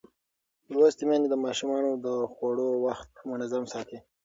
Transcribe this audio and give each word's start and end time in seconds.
لوستې 0.71 1.03
میندې 1.09 1.27
د 1.31 1.35
ماشومانو 1.45 1.91
د 2.05 2.07
خوړو 2.33 2.69
وخت 2.85 3.09
منظم 3.29 3.63
ساتي. 3.73 3.97